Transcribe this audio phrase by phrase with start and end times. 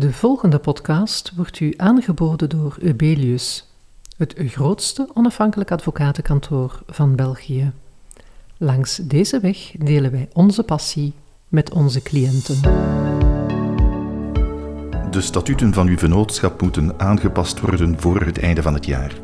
[0.00, 3.72] De volgende podcast wordt u aangeboden door Eubelius,
[4.16, 7.72] het grootste onafhankelijk advocatenkantoor van België.
[8.56, 11.12] Langs deze weg delen wij onze passie
[11.48, 12.60] met onze cliënten.
[15.10, 19.14] De statuten van uw vennootschap moeten aangepast worden voor het einde van het jaar.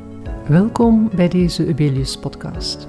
[0.49, 2.89] Welkom bij deze Eubelius-podcast.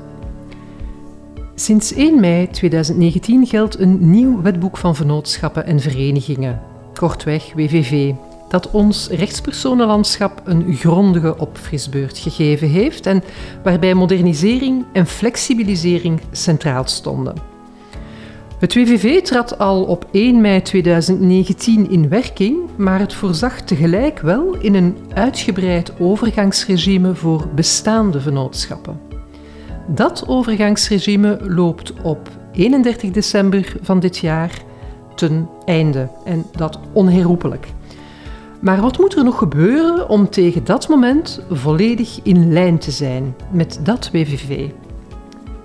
[1.56, 6.62] Sinds 1 mei 2019 geldt een nieuw wetboek van vennootschappen en verenigingen,
[6.98, 8.14] kortweg WVV,
[8.50, 13.24] dat ons rechtspersonenlandschap een grondige opfrisbeurt gegeven heeft en
[13.64, 17.56] waarbij modernisering en flexibilisering centraal stonden.
[18.60, 24.56] Het WVV trad al op 1 mei 2019 in werking, maar het voorzag tegelijk wel
[24.60, 29.00] in een uitgebreid overgangsregime voor bestaande vennootschappen.
[29.88, 34.52] Dat overgangsregime loopt op 31 december van dit jaar
[35.18, 37.68] ten einde en dat onherroepelijk.
[38.60, 43.36] Maar wat moet er nog gebeuren om tegen dat moment volledig in lijn te zijn
[43.52, 44.70] met dat WVV?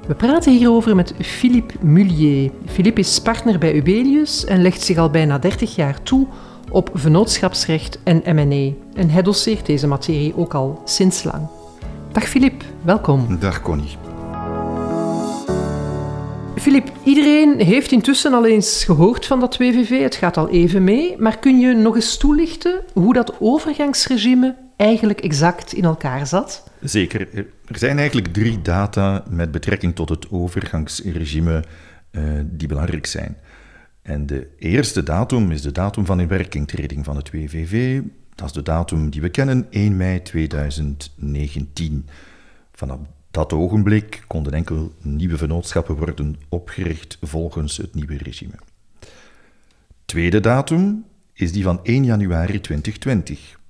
[0.06, 2.50] We praten hierover met Philippe Mullier.
[2.66, 6.26] Philippe is partner bij Ubelius en legt zich al bijna 30 jaar toe
[6.70, 8.98] op vennootschapsrecht en M&A.
[9.00, 11.48] En hij doseert deze materie ook al sinds lang.
[12.12, 13.36] Dag Philippe, welkom.
[13.40, 14.11] Dag Connie.
[16.62, 21.16] Filip, iedereen heeft intussen al eens gehoord van dat WVV, het gaat al even mee,
[21.18, 26.70] maar kun je nog eens toelichten hoe dat overgangsregime eigenlijk exact in elkaar zat?
[26.80, 27.28] Zeker.
[27.66, 31.64] Er zijn eigenlijk drie data met betrekking tot het overgangsregime
[32.12, 33.36] uh, die belangrijk zijn.
[34.02, 38.00] En de eerste datum is de datum van inwerkingtreding van het WVV.
[38.34, 42.06] Dat is de datum die we kennen, 1 mei 2019.
[42.72, 42.98] Vanaf
[43.32, 48.54] dat ogenblik konden enkel nieuwe vennootschappen worden opgericht volgens het nieuwe regime.
[50.04, 53.60] Tweede datum is die van 1 januari 2020.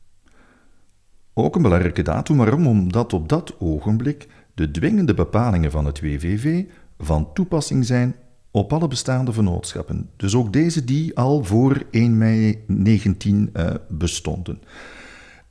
[1.34, 2.66] Ook een belangrijke datum, waarom?
[2.66, 6.64] Omdat op dat ogenblik de dwingende bepalingen van het WVV
[6.98, 8.14] van toepassing zijn
[8.50, 10.10] op alle bestaande vennootschappen.
[10.16, 14.62] Dus ook deze die al voor 1 mei 19 uh, eh, bestonden.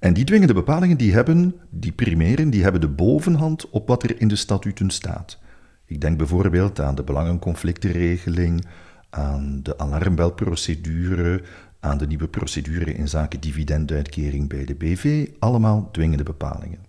[0.01, 4.21] En die dwingende bepalingen die hebben, die primeren, die hebben de bovenhand op wat er
[4.21, 5.39] in de statuten staat.
[5.85, 8.65] Ik denk bijvoorbeeld aan de belangenconflictenregeling,
[9.09, 11.43] aan de alarmbelprocedure,
[11.79, 16.79] aan de nieuwe procedure in zaken dividenduitkering bij de BV, allemaal dwingende bepalingen.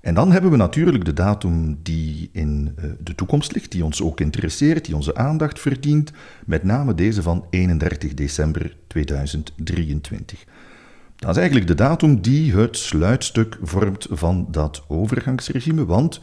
[0.00, 4.02] En dan hebben we natuurlijk de datum die in eh, de toekomst ligt, die ons
[4.02, 6.12] ook interesseert, die onze aandacht verdient,
[6.46, 10.44] met name deze van 31 december 2023.
[11.24, 16.20] Dat is eigenlijk de datum die het sluitstuk vormt van dat overgangsregime, want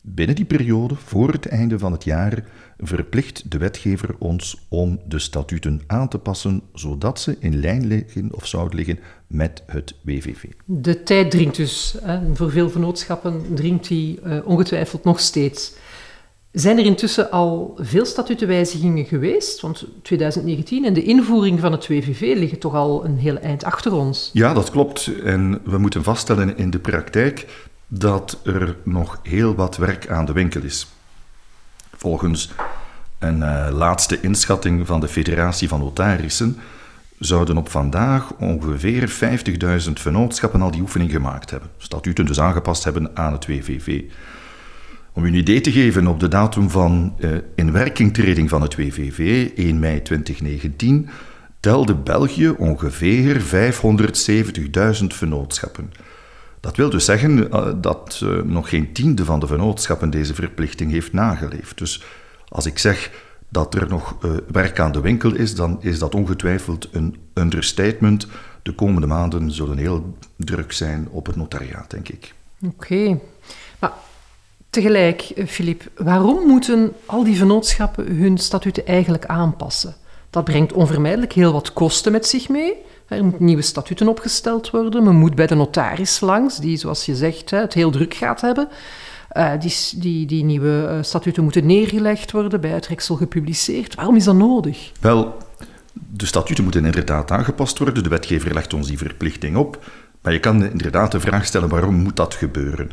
[0.00, 2.44] binnen die periode, voor het einde van het jaar,
[2.78, 8.34] verplicht de wetgever ons om de statuten aan te passen, zodat ze in lijn liggen
[8.34, 10.44] of zouden liggen met het WVV.
[10.64, 11.96] De tijd dringt dus.
[12.02, 12.34] Hè.
[12.34, 15.74] Voor veel vennootschappen dringt die uh, ongetwijfeld nog steeds.
[16.56, 19.60] Zijn er intussen al veel statutenwijzigingen geweest?
[19.60, 23.92] Want 2019 en de invoering van het WVV liggen toch al een heel eind achter
[23.92, 24.30] ons.
[24.32, 25.10] Ja, dat klopt.
[25.24, 27.46] En we moeten vaststellen in de praktijk
[27.86, 30.86] dat er nog heel wat werk aan de winkel is.
[31.96, 32.50] Volgens
[33.18, 36.58] een uh, laatste inschatting van de Federatie van Notarissen
[37.18, 39.10] zouden op vandaag ongeveer
[39.86, 41.70] 50.000 vennootschappen al die oefening gemaakt hebben.
[41.78, 44.02] Statuten dus aangepast hebben aan het WVV.
[45.16, 49.50] Om u een idee te geven, op de datum van uh, inwerkingtreding van het WVV,
[49.56, 51.08] 1 mei 2019,
[51.60, 53.42] telde België ongeveer
[55.00, 55.92] 570.000 vennootschappen.
[56.60, 60.90] Dat wil dus zeggen uh, dat uh, nog geen tiende van de vennootschappen deze verplichting
[60.90, 61.78] heeft nageleefd.
[61.78, 62.04] Dus
[62.48, 63.10] als ik zeg
[63.48, 64.16] dat er nog
[64.52, 68.26] werk aan de winkel is, dan is dat ongetwijfeld een understatement.
[68.62, 72.34] De komende maanden zullen heel druk zijn op het notariaat, denk ik.
[72.62, 73.18] Oké.
[73.78, 73.92] Maar
[74.76, 79.94] Tegelijk, Filip, eh, waarom moeten al die vennootschappen hun statuten eigenlijk aanpassen?
[80.30, 82.74] Dat brengt onvermijdelijk heel wat kosten met zich mee.
[83.08, 85.04] Er moeten nieuwe statuten opgesteld worden.
[85.04, 88.68] Men moet bij de notaris langs, die, zoals je zegt, het heel druk gaat hebben.
[89.32, 93.94] Uh, die, die, die, nieuwe eh, statuten moeten neergelegd worden, bij het reksel gepubliceerd.
[93.94, 94.92] Waarom is dat nodig?
[95.00, 95.36] Wel,
[95.92, 98.02] de statuten moeten inderdaad aangepast worden.
[98.02, 99.90] De wetgever legt ons die verplichting op.
[100.22, 102.90] Maar je kan inderdaad de vraag stellen, waarom moet dat gebeuren?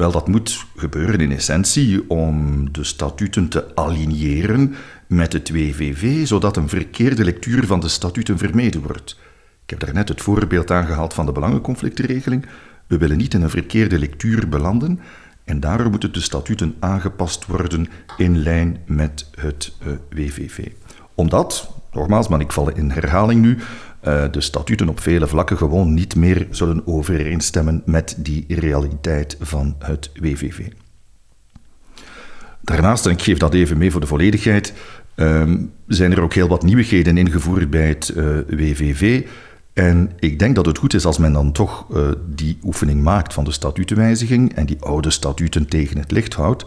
[0.00, 4.74] Wel, dat moet gebeuren in essentie om de statuten te aligneren
[5.06, 9.18] met het WVV, zodat een verkeerde lectuur van de statuten vermeden wordt.
[9.64, 12.46] Ik heb daarnet het voorbeeld aangehaald van de belangenconflictenregeling.
[12.86, 15.00] We willen niet in een verkeerde lectuur belanden
[15.44, 20.68] en daarom moeten de statuten aangepast worden in lijn met het eh, WVV.
[21.14, 23.58] Omdat, nogmaals, maar ik val in herhaling nu,
[24.04, 29.76] uh, de statuten op vele vlakken gewoon niet meer zullen overeenstemmen met die realiteit van
[29.78, 30.68] het WVV.
[32.60, 34.72] Daarnaast, en ik geef dat even mee voor de volledigheid,
[35.16, 35.52] uh,
[35.86, 39.26] zijn er ook heel wat nieuwigheden ingevoerd bij het uh, WVV.
[39.72, 43.32] En ik denk dat het goed is als men dan toch uh, die oefening maakt
[43.32, 46.64] van de statutenwijziging en die oude statuten tegen het licht houdt,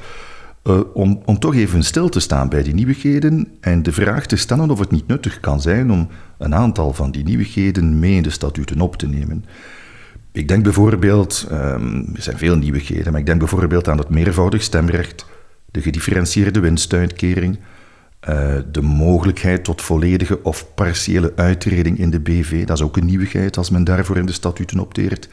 [0.64, 4.36] uh, om, om toch even stil te staan bij die nieuwigheden en de vraag te
[4.36, 6.08] stellen of het niet nuttig kan zijn om
[6.38, 9.46] een aantal van die nieuwigheden mee in de statuten op te nemen.
[10.32, 14.64] Ik denk bijvoorbeeld, um, er zijn veel nieuwigheden, maar ik denk bijvoorbeeld aan het meervoudig
[14.64, 15.26] stemrecht,
[15.72, 17.58] de gedifferentieerde winstuitkering,
[18.30, 22.66] uh, de mogelijkheid tot volledige of partiële uitreding in de BV.
[22.66, 25.30] Dat is ook een nieuwigheid als men daarvoor in de statuten opteert.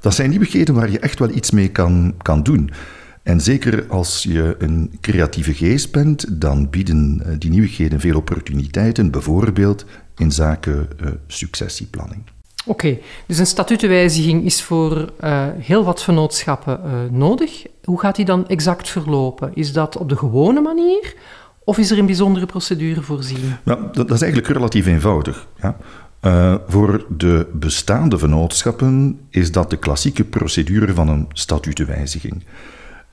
[0.00, 2.70] Dat zijn nieuwigheden waar je echt wel iets mee kan, kan doen.
[3.26, 9.10] En zeker als je een creatieve geest bent, dan bieden uh, die nieuwigheden veel opportuniteiten,
[9.10, 9.84] bijvoorbeeld
[10.16, 12.22] in zaken uh, successieplanning.
[12.66, 17.66] Oké, okay, dus een statutenwijziging is voor uh, heel wat vennootschappen uh, nodig.
[17.84, 19.50] Hoe gaat die dan exact verlopen?
[19.54, 21.14] Is dat op de gewone manier
[21.64, 23.56] of is er een bijzondere procedure voorzien?
[23.62, 25.46] Nou, dat, dat is eigenlijk relatief eenvoudig.
[25.62, 25.76] Ja.
[26.22, 32.44] Uh, voor de bestaande vennootschappen is dat de klassieke procedure van een statutenwijziging.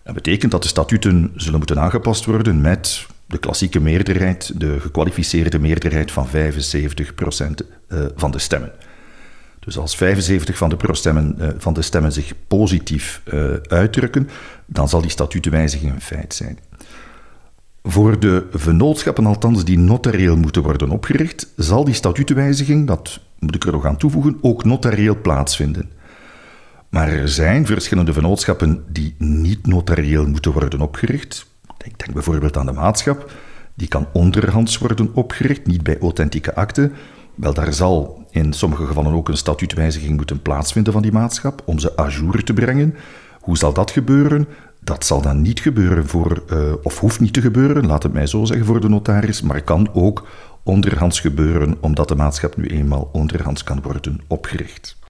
[0.04, 5.60] Dat betekent dat de statuten zullen moeten aangepast worden met de klassieke meerderheid, de gekwalificeerde
[5.60, 6.32] meerderheid van 75%
[8.16, 8.72] van de stemmen.
[9.66, 14.30] Dus als 75 van de, stemmen, uh, van de stemmen zich positief uh, uitdrukken,
[14.66, 16.60] dan zal die statutenwijziging een feit zijn.
[17.84, 23.64] Voor de vennootschappen althans die notarieel moeten worden opgericht, zal die statutenwijziging, dat moet ik
[23.64, 25.92] er nog aan toevoegen, ook notarieel plaatsvinden.
[26.94, 31.46] Maar er zijn verschillende vennootschappen die niet notarieel moeten worden opgericht.
[31.84, 33.32] Ik denk bijvoorbeeld aan de maatschap.
[33.74, 36.94] Die kan onderhands worden opgericht, niet bij authentieke akten.
[37.36, 41.80] Wel, daar zal in sommige gevallen ook een statuutwijziging moeten plaatsvinden van die maatschap om
[41.80, 42.96] ze à jour te brengen.
[43.42, 44.48] Hoe zal dat gebeuren?
[44.80, 48.28] Dat zal dan niet gebeuren voor, uh, of hoeft niet te gebeuren, laat het mij
[48.28, 50.28] zo zeggen, voor de notaris, maar kan ook
[50.64, 55.02] onderhands gebeuren, omdat de maatschap nu eenmaal onderhands kan worden opgericht.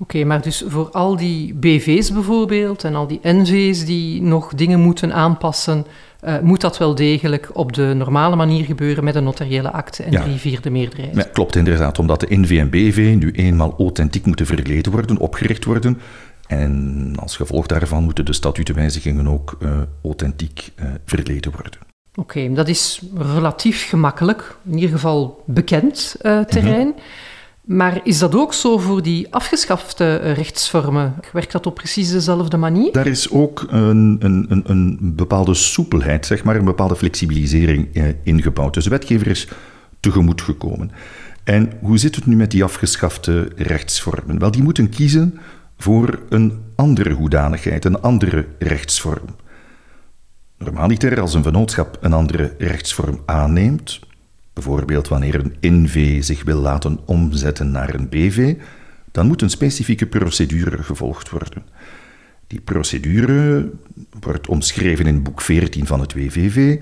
[0.00, 4.54] Oké, okay, maar dus voor al die BV's bijvoorbeeld en al die NV's die nog
[4.54, 5.86] dingen moeten aanpassen,
[6.24, 10.12] uh, moet dat wel degelijk op de normale manier gebeuren met een notariële akte en
[10.12, 10.22] ja.
[10.22, 11.16] drie vierde meerderheid.
[11.16, 15.64] Ja, klopt inderdaad, omdat de NV en BV nu eenmaal authentiek moeten verleden worden, opgericht
[15.64, 16.00] worden.
[16.46, 19.70] En als gevolg daarvan moeten de statutenwijzigingen ook uh,
[20.02, 21.80] authentiek uh, verleden worden.
[22.14, 26.16] Oké, okay, dat is relatief gemakkelijk, in ieder geval bekend
[26.46, 26.86] terrein.
[26.86, 27.02] Mm -hmm.
[27.68, 31.14] Maar is dat ook zo voor die afgeschafte rechtsvormen?
[31.32, 32.92] Werkt dat op precies dezelfde manier?
[32.92, 38.04] Daar is ook een, een, een, een bepaalde soepelheid, zeg maar, een bepaalde flexibilisering eh,
[38.22, 38.74] ingebouwd.
[38.74, 39.48] Dus de wetgever is
[40.00, 40.90] tegemoet gekomen.
[41.44, 44.38] En hoe zit het nu met die afgeschafte rechtsvormen?
[44.38, 45.38] Wel, die moeten kiezen
[45.78, 49.36] voor een andere hoedanigheid, een andere rechtsvorm.
[50.58, 54.00] Normaliter, als een vennootschap een andere rechtsvorm aanneemt,
[54.58, 58.54] Bijvoorbeeld wanneer een NV zich wil laten omzetten naar een BV,
[59.12, 61.62] dan moet een specifieke procedure gevolgd worden.
[62.46, 63.70] Die procedure
[64.20, 66.80] wordt omschreven in boek 14 van het WVV.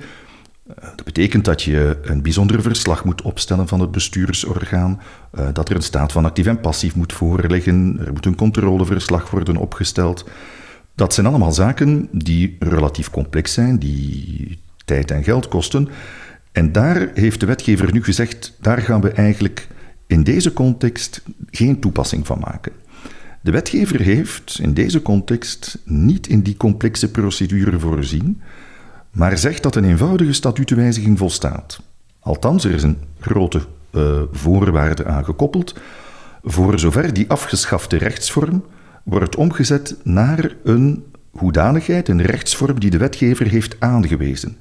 [0.75, 5.01] Dat betekent dat je een bijzonder verslag moet opstellen van het bestuursorgaan,
[5.31, 9.31] eh, dat er een staat van actief en passief moet voorliggen, er moet een controleverslag
[9.31, 10.29] worden opgesteld.
[10.95, 15.89] Dat zijn allemaal zaken die relatief complex zijn, die tijd en geld kosten.
[16.57, 19.69] En daar heeft de wetgever nu gezegd, daar gaan we eigenlijk
[20.07, 22.73] in deze context geen toepassing van maken.
[23.41, 28.41] De wetgever heeft in deze context niet in die complexe procedure voorzien,
[29.11, 31.81] maar zegt dat een eenvoudige statutenwijziging volstaat.
[32.21, 33.61] Althans, er is een grote
[33.91, 35.75] uh, voorwaarde aangekoppeld.
[36.43, 38.65] Voor zover die afgeschafte rechtsvorm
[39.03, 44.57] wordt omgezet naar een hoedanigheid, een rechtsvorm die de wetgever heeft aangewezen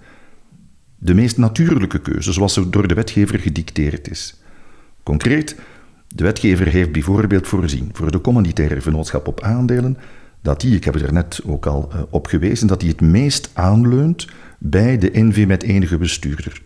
[0.98, 4.42] de meest natuurlijke keuze, zoals er door de wetgever gedicteerd is.
[5.04, 5.56] Concreet,
[6.08, 9.98] de wetgever heeft bijvoorbeeld voorzien voor de communitaire vennootschap op aandelen
[10.42, 13.50] dat die, ik heb er net ook al uh, op gewezen, dat die het meest
[13.54, 16.62] aanleunt bij de NV met enige bestuurder.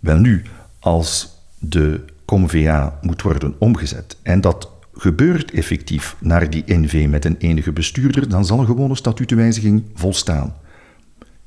[0.00, 0.42] Wel nu,
[0.78, 7.36] als de ComVA moet worden omgezet en dat gebeurt effectief naar die NV met een
[7.36, 10.54] enige bestuurder, dan zal een gewone statutenwijziging volstaan.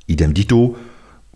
[0.06, 0.78] Idem dito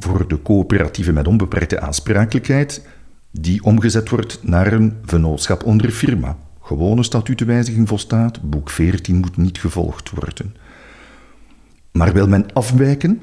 [0.03, 2.87] voor de coöperatieven met onbeperkte aansprakelijkheid,
[3.31, 6.37] die omgezet wordt naar een vennootschap onder firma.
[6.61, 10.55] Gewone statutenwijziging volstaat, boek 14 moet niet gevolgd worden.
[11.91, 13.21] Maar wil men afwijken?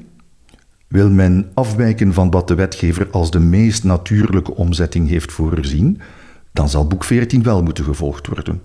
[0.87, 6.01] Wil men afwijken van wat de wetgever als de meest natuurlijke omzetting heeft voorzien?
[6.51, 8.61] dan zal boek 14 wel moeten gevolgd worden.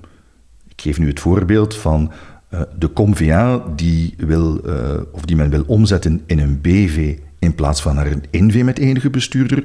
[0.69, 2.13] Ik geef nu het voorbeeld van
[2.51, 7.55] uh, de ComVA die, wil, uh, of die men wil omzetten in een BV in
[7.55, 9.65] plaats van naar een NV met enige bestuurder.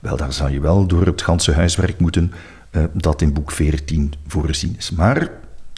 [0.00, 2.32] Wel, daar zal je wel door het ganse huiswerk moeten
[2.70, 4.90] uh, dat in boek 14 voorzien is.
[4.90, 5.30] Maar,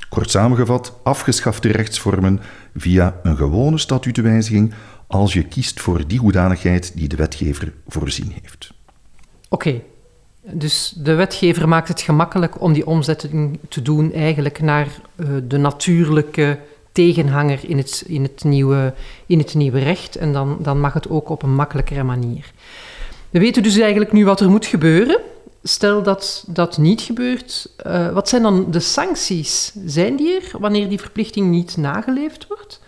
[0.09, 2.40] kort samengevat, afgeschafte rechtsvormen
[2.76, 4.75] via een gewone statutenwijziging
[5.07, 8.73] als je kiest voor die hoedanigheid die de wetgever voorzien heeft.
[9.49, 9.80] Oké,
[10.42, 15.57] dus de wetgever maakt het gemakkelijk om die omzetting te doen eigenlijk naar uh, de
[15.59, 16.59] natuurlijke
[16.92, 18.94] tegenhanger in het, in het, nieuwe,
[19.26, 20.16] in het nieuwe recht.
[20.16, 22.52] En dan, dan mag het ook op een makkelijkere manier.
[23.30, 25.20] We weten dus eigenlijk nu wat er moet gebeuren.
[25.62, 29.73] Stel dat dat niet gebeurt, uh, wat zijn dan de sancties?
[29.87, 32.80] Zijn die er wanneer die verplichting niet nageleefd wordt?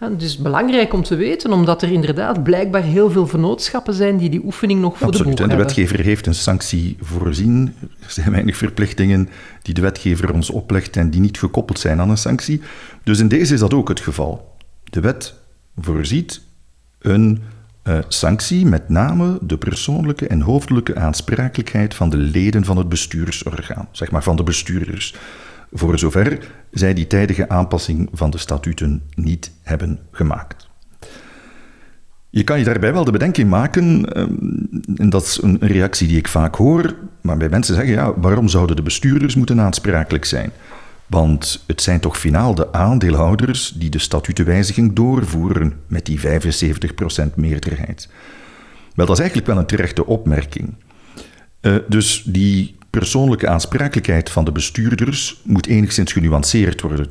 [0.00, 4.30] Het is belangrijk om te weten, omdat er inderdaad blijkbaar heel veel vennootschappen zijn die
[4.30, 5.74] die oefening nog voor Absoluut, de boeg en de hebben.
[5.74, 7.74] wetgever heeft een sanctie voorzien.
[8.00, 9.28] Er zijn weinig verplichtingen
[9.62, 12.60] die de wetgever ons oplegt en die niet gekoppeld zijn aan een sanctie.
[13.02, 14.56] Dus in deze is dat ook het geval.
[14.84, 15.34] De wet
[15.80, 16.40] voorziet
[16.98, 17.42] een
[17.84, 23.88] uh, sanctie, met name de persoonlijke en hoofdelijke aansprakelijkheid van de leden van het bestuursorgaan,
[23.90, 25.14] zeg maar van de bestuurders
[25.72, 30.68] voor zover zij die tijdige aanpassing van de statuten niet hebben gemaakt.
[32.30, 34.14] Je kan je daarbij wel de bedenking maken,
[34.96, 38.48] en dat is een reactie die ik vaak hoor, maar bij mensen zeggen, ja, waarom
[38.48, 40.50] zouden de bestuurders moeten aansprakelijk zijn?
[41.06, 46.24] Want het zijn toch finaal de aandeelhouders die de statutenwijziging doorvoeren met die 75%
[47.34, 48.08] meerderheid.
[48.94, 50.74] Wel, dat is eigenlijk wel een terechte opmerking.
[51.60, 57.06] Uh, dus die persoonlijke aansprakelijkheid van de bestuurders moet enigszins genuanceerd worden.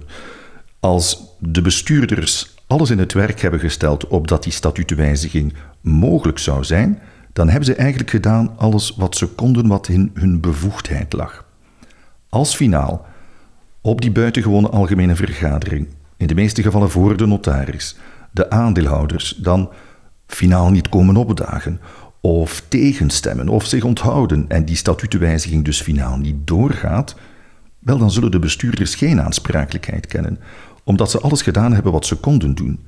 [0.79, 6.99] Als de bestuurders alles in het werk hebben gesteld opdat die statutenwijziging mogelijk zou zijn,
[7.33, 11.45] dan hebben ze eigenlijk gedaan alles wat ze konden wat in hun bevoegdheid lag.
[12.29, 13.05] Als finaal,
[13.81, 17.95] op die buitengewone algemene vergadering, in de meeste gevallen voor de notaris,
[18.31, 19.69] de aandeelhouders dan
[20.27, 21.79] finaal niet komen opdagen,
[22.21, 27.15] of tegenstemmen of zich onthouden en die statutenwijziging dus finaal niet doorgaat,
[27.79, 30.39] wel dan zullen de bestuurders geen aansprakelijkheid kennen,
[30.83, 32.79] omdat ze alles gedaan hebben wat ze konden doen.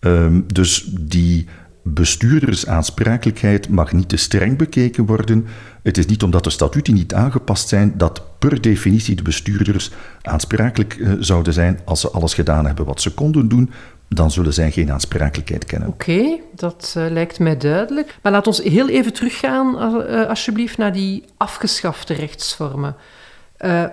[0.00, 1.46] Um, dus die
[1.82, 5.46] bestuurdersaansprakelijkheid mag niet te streng bekeken worden.
[5.82, 9.90] Het is niet omdat de statuten niet aangepast zijn dat per definitie de bestuurders
[10.22, 13.70] aansprakelijk uh, zouden zijn als ze alles gedaan hebben wat ze konden doen,
[14.08, 15.88] dan zullen zij geen aansprakelijkheid kennen.
[15.88, 18.18] Oké, dat uh, lijkt mij duidelijk.
[18.22, 22.96] Maar laat ons heel even teruggaan, uh, alsjeblieft, naar die afgeschafte rechtsvormen.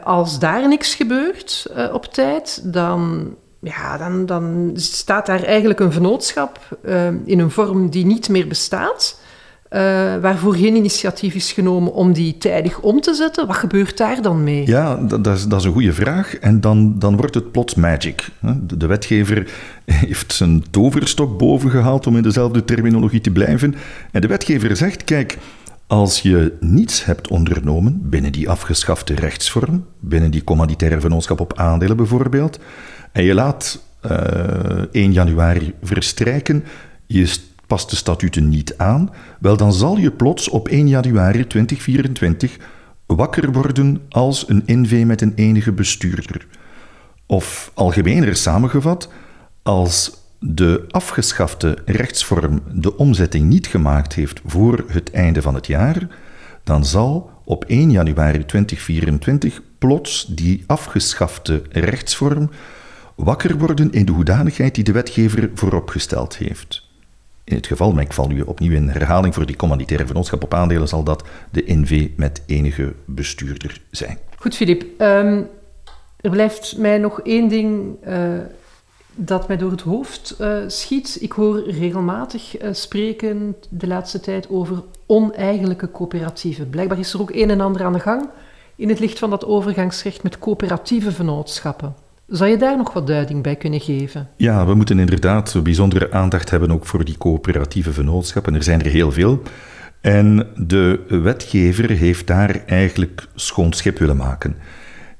[0.04, 6.80] Als daar niks gebeurt op tijd, dan, ja, dan, dan staat daar eigenlijk een vennootschap
[7.26, 9.20] in een vorm die niet meer bestaat.
[9.76, 9.82] Uh,
[10.22, 13.48] waarvoor geen initiatief is genomen om die tijdig om te zetten.
[13.48, 14.68] Wat gebeurt daar dan mee?
[14.68, 16.36] Ja, dat, is, dat is, een goede vraag.
[16.36, 18.30] En dan, dan wordt het plots magic.
[18.40, 19.52] De, de, wetgever
[19.86, 23.76] heeft zijn toverstok bovengehaald, om in dezelfde terminologie te blijven.
[24.12, 25.38] En de wetgever zegt, kijk,
[25.88, 31.98] als je niets hebt ondernomen binnen die afgeschafte rechtsvorm, binnen die commanditaire vennootschap op aandelen
[31.98, 32.60] bijvoorbeeld,
[33.12, 34.12] en je laat uh,
[34.92, 36.64] 1 januari verstrijken,
[37.06, 37.34] je
[37.68, 42.58] past de statuten niet aan, wel dan zal je plots op 1 januari 2024
[43.06, 46.48] wakker worden als een NV met een enige bestuurder.
[47.26, 49.10] Of algemener samengevat,
[49.64, 56.08] als de afgeschafte rechtsvorm de omzetting niet gemaakt heeft voor het einde van het jaar,
[56.64, 62.50] dan zal op 1 januari 2024 plots die afgeschafte rechtsvorm
[63.16, 66.85] wakker worden in de hoedanigheid die de wetgever vooropgesteld heeft.
[67.46, 70.54] In het geval, maar ik val nu opnieuw in herhaling voor die commanditaire vennootschap op
[70.54, 74.18] aandelen, zal dat de NV met enige bestuurder zijn.
[74.38, 75.02] Goed, Filip.
[75.02, 75.48] Um,
[76.22, 78.40] er blijft mij nog één ding uh,
[79.16, 81.18] dat mij door het hoofd uh, schiet.
[81.22, 86.70] Ik hoor regelmatig uh, spreken de laatste tijd over oneigenlijke coöperatieven.
[86.70, 88.30] Blijkbaar is er ook een en ander aan de gang
[88.76, 91.96] in het licht van dat overgangsrecht met coöperatieve vennootschappen.
[92.28, 94.30] Zou je daar nog wat duiding bij kunnen geven?
[94.38, 98.56] Ja, we moeten inderdaad bijzondere aandacht hebben ook voor die coöperatieve vennootschappen.
[98.56, 99.42] Er zijn er heel veel.
[100.02, 104.56] En de wetgever heeft daar eigenlijk schoon schip willen maken.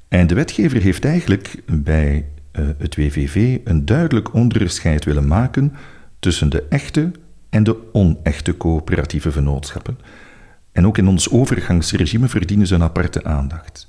[0.08, 5.72] En de wetgever heeft eigenlijk bij uh, het WVV een duidelijk onderscheid willen maken
[6.18, 7.10] tussen de echte
[7.50, 9.98] en de onechte coöperatieve vennootschappen.
[10.72, 13.88] En ook in ons overgangsregime verdienen ze een aparte aandacht.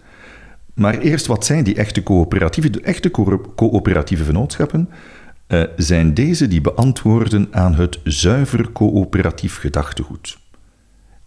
[0.78, 2.70] Maar eerst, wat zijn die echte coöperatieve?
[2.70, 3.12] De echte
[3.56, 4.90] coöperatieve vennootschappen
[5.48, 10.38] uh, zijn deze die beantwoorden aan het zuiver coöperatief gedachtegoed.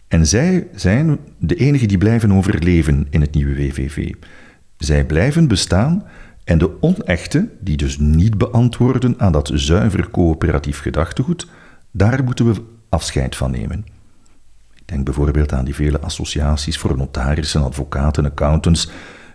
[0.07, 4.13] En zij zijn de enigen die blijven overleven in het nieuwe WVV.
[4.77, 6.03] Zij blijven bestaan
[6.43, 11.47] en de onechte, die dus niet beantwoorden aan dat zuiver coöperatief gedachtegoed,
[11.91, 13.85] daar moeten we afscheid van nemen.
[14.75, 18.89] Ik denk bijvoorbeeld aan die vele associaties voor notarissen, advocaten, accountants.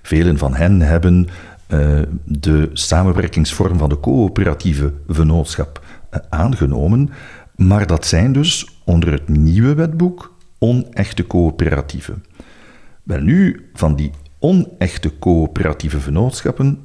[0.07, 1.29] Velen van hen hebben
[1.69, 7.11] uh, de samenwerkingsvorm van de coöperatieve vennootschap uh, aangenomen,
[7.57, 12.25] maar dat zijn dus onder het nieuwe wetboek onechte coöperatieven.
[13.03, 16.85] Wel nu, van die onechte coöperatieve vennootschappen,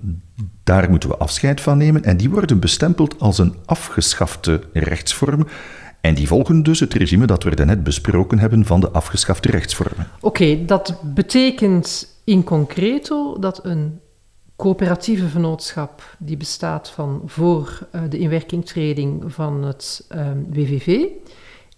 [0.64, 5.48] daar moeten we afscheid van nemen en die worden bestempeld als een afgeschafte rechtsvorm.
[6.02, 10.08] En die volgen dus het regime dat we net besproken hebben van de afgeschafte rechtsvormen.
[10.20, 14.00] Oké, dat betekent in concreto dat een
[14.56, 21.06] coöperatieve vennootschap die bestaat van voor uh, de inwerkingtreding van het ehm, WVV,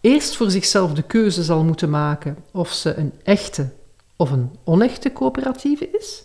[0.01, 3.69] eerst voor zichzelf de keuze zal moeten maken of ze een echte
[4.15, 6.23] of een onechte coöperatieve is.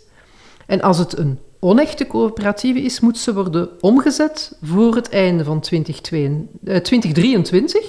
[0.65, 5.59] En als het een onechte coöperatieve is, moet ze worden omgezet voor het einde van
[5.59, 7.81] 2023.
[7.81, 7.87] Eh,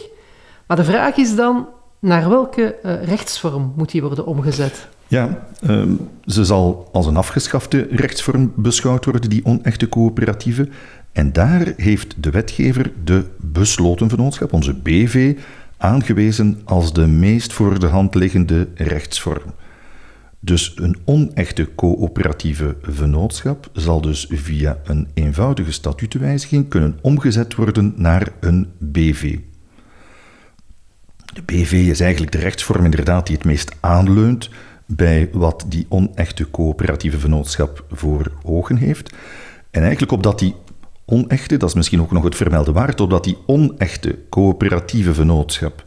[0.66, 1.68] maar de vraag is dan,
[1.98, 4.88] naar welke uh, rechtsvorm moet die worden omgezet?
[5.10, 5.82] Ja, uh,
[6.26, 10.68] ze zal als een afgeschafte rechtsvorm beschouwd worden, die onechte coöperatieve.
[11.12, 15.36] En daar heeft de wetgever de besloten vennootschap, onze BV,
[15.76, 19.54] aangewezen als de meest voor de hand liggende rechtsvorm.
[20.40, 28.28] Dus een onechte coöperatieve vennootschap zal dus via een eenvoudige statutenwijziging kunnen omgezet worden naar
[28.40, 29.38] een BV.
[31.34, 34.50] De BV is eigenlijk de rechtsvorm inderdaad die het meest aanleunt
[34.96, 39.14] bij wat die onechte coöperatieve vennootschap voor ogen heeft.
[39.70, 40.54] En eigenlijk opdat die
[41.04, 45.84] onechte, dat is misschien ook nog het vermelden waard, opdat die onechte coöperatieve vennootschap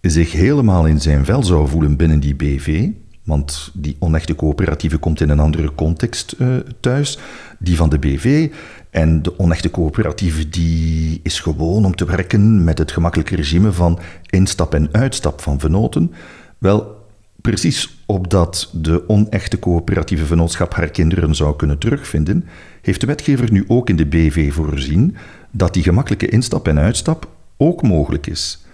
[0.00, 2.88] zich helemaal in zijn vel zou voelen binnen die BV,
[3.24, 7.18] want die onechte coöperatieve komt in een andere context uh, thuis,
[7.58, 8.50] die van de BV.
[8.90, 13.98] En de onechte coöperatieve die is gewoon om te werken met het gemakkelijke regime van
[14.26, 16.12] instap en uitstap van venoten.
[16.58, 17.06] Wel,
[17.40, 22.44] precies opdat de onechte coöperatieve vennootschap haar kinderen zou kunnen terugvinden,
[22.82, 25.16] heeft de wetgever nu ook in de BV voorzien
[25.50, 28.64] dat die gemakkelijke instap en uitstap ook mogelijk is.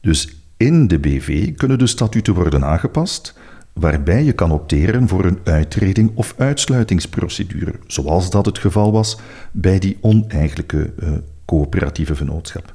[0.00, 3.34] Dus in de BV kunnen de statuten worden aangepast
[3.72, 9.18] waarbij je kan opteren voor een uittreding of uitsluitingsprocedure, zoals dat het geval was
[9.52, 11.08] bij die oneigenlijke uh,
[11.44, 12.72] coöperatieve vennootschap.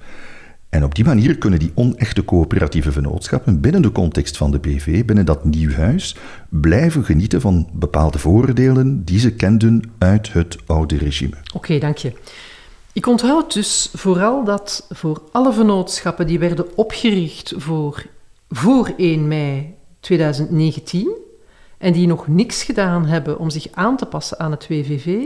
[0.73, 5.05] En op die manier kunnen die onechte coöperatieve vennootschappen binnen de context van de BV,
[5.05, 6.15] binnen dat nieuw huis,
[6.49, 11.35] blijven genieten van bepaalde voordelen die ze kenden uit het oude regime.
[11.53, 12.13] Oké, dank je.
[12.93, 18.05] Ik onthoud dus vooral dat voor alle vennootschappen die werden opgericht voor,
[18.49, 21.11] voor 1 mei 2019
[21.77, 25.25] en die nog niks gedaan hebben om zich aan te passen aan het WVV,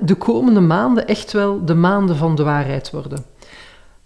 [0.00, 3.24] de komende maanden echt wel de maanden van de waarheid worden.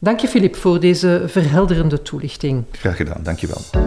[0.03, 2.65] Dank je, Filip, voor deze verhelderende toelichting.
[2.71, 3.85] Graag gedaan, dank je wel.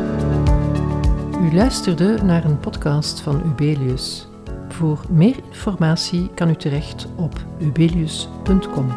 [1.41, 4.27] U luisterde naar een podcast van Ubelius.
[4.69, 8.87] Voor meer informatie kan u terecht op ubelius.com.